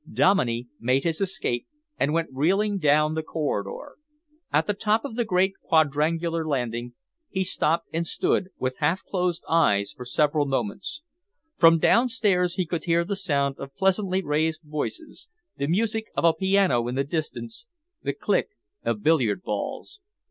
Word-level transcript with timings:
Dominey 0.11 0.67
made 0.79 1.03
his 1.03 1.21
escape 1.21 1.67
and 1.95 2.11
went 2.11 2.29
reeling 2.31 2.79
down 2.79 3.13
the 3.13 3.21
corridor. 3.21 3.97
At 4.51 4.65
the 4.65 4.73
top 4.73 5.05
of 5.05 5.15
the 5.15 5.23
great 5.23 5.53
quadrangular 5.63 6.43
landing 6.43 6.95
he 7.29 7.43
stopped 7.43 7.87
and 7.93 8.07
stood 8.07 8.49
with 8.57 8.77
half 8.79 9.03
closed 9.03 9.43
eyes 9.47 9.91
for 9.95 10.03
several 10.03 10.47
moments. 10.47 11.03
From 11.55 11.77
downstairs 11.77 12.55
he 12.55 12.65
could 12.65 12.85
hear 12.85 13.05
the 13.05 13.15
sound 13.15 13.59
of 13.59 13.75
pleasantly 13.75 14.23
raised 14.23 14.63
voices, 14.63 15.27
the 15.57 15.67
music 15.67 16.05
of 16.17 16.23
a 16.23 16.33
piano 16.33 16.87
in 16.87 16.95
the 16.95 17.03
distance, 17.03 17.67
the 18.01 18.13
click 18.13 18.49
of 18.83 19.03
billiard 19.03 19.43
balls. 19.43 19.99